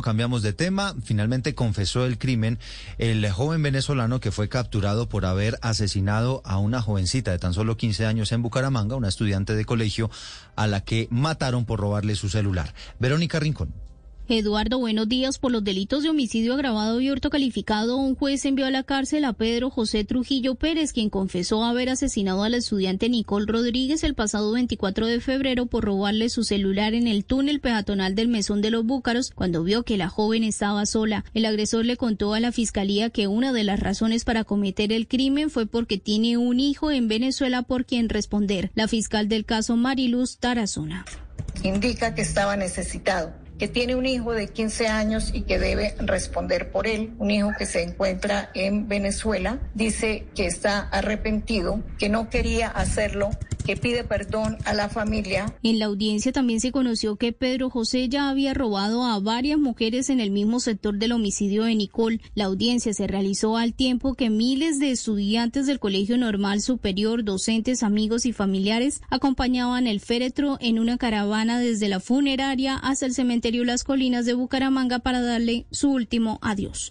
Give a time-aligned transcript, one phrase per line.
[0.00, 0.94] Cambiamos de tema.
[1.04, 2.58] Finalmente confesó el crimen
[2.96, 7.76] el joven venezolano que fue capturado por haber asesinado a una jovencita de tan solo
[7.76, 10.10] 15 años en Bucaramanga, una estudiante de colegio,
[10.56, 12.72] a la que mataron por robarle su celular.
[13.00, 13.74] Verónica Rincón.
[14.28, 15.38] Eduardo, buenos días.
[15.38, 19.24] Por los delitos de homicidio agravado y hurto calificado, un juez envió a la cárcel
[19.24, 24.14] a Pedro José Trujillo Pérez, quien confesó haber asesinado a la estudiante Nicole Rodríguez el
[24.14, 28.70] pasado 24 de febrero por robarle su celular en el túnel peatonal del Mesón de
[28.70, 31.24] los Búcaros cuando vio que la joven estaba sola.
[31.34, 35.08] El agresor le contó a la fiscalía que una de las razones para cometer el
[35.08, 38.70] crimen fue porque tiene un hijo en Venezuela por quien responder.
[38.76, 41.04] La fiscal del caso Mariluz Tarazona.
[41.64, 46.70] Indica que estaba necesitado que tiene un hijo de 15 años y que debe responder
[46.70, 52.28] por él, un hijo que se encuentra en Venezuela, dice que está arrepentido, que no
[52.28, 53.30] quería hacerlo
[53.62, 55.54] que pide perdón a la familia.
[55.62, 60.10] En la audiencia también se conoció que Pedro José ya había robado a varias mujeres
[60.10, 62.20] en el mismo sector del homicidio de Nicole.
[62.34, 67.82] La audiencia se realizó al tiempo que miles de estudiantes del Colegio Normal Superior, docentes,
[67.82, 73.64] amigos y familiares acompañaban el féretro en una caravana desde la funeraria hasta el cementerio
[73.64, 76.90] Las Colinas de Bucaramanga para darle su último adiós.